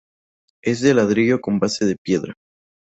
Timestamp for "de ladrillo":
0.81-1.41